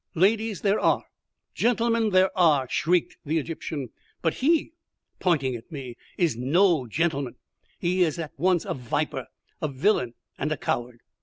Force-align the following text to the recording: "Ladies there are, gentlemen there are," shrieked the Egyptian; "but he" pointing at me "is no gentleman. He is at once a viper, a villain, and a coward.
"Ladies 0.15 0.61
there 0.61 0.79
are, 0.79 1.03
gentlemen 1.53 2.09
there 2.09 2.35
are," 2.35 2.67
shrieked 2.67 3.17
the 3.23 3.37
Egyptian; 3.37 3.89
"but 4.23 4.33
he" 4.33 4.71
pointing 5.19 5.55
at 5.55 5.71
me 5.71 5.95
"is 6.17 6.35
no 6.35 6.87
gentleman. 6.87 7.35
He 7.77 8.01
is 8.01 8.17
at 8.17 8.31
once 8.35 8.65
a 8.65 8.73
viper, 8.73 9.27
a 9.61 9.67
villain, 9.67 10.15
and 10.39 10.51
a 10.51 10.57
coward. 10.57 11.01